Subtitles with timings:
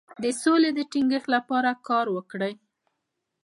[0.23, 2.53] د سولې د ټینګښت لپاره کار وکړئ.